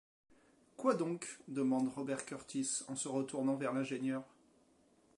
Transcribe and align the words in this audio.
Quoi 0.77 0.95
donc? 0.95 1.27
demande 1.47 1.89
Robert 1.93 2.25
Kurtis, 2.25 2.79
en 2.87 2.95
se 2.95 3.07
retournant 3.07 3.55
vers 3.55 3.71
l’ingénieur. 3.71 4.23